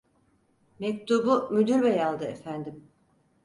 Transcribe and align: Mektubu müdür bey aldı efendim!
Mektubu 0.79 1.49
müdür 1.51 1.81
bey 1.83 2.03
aldı 2.03 2.23
efendim! 2.25 2.87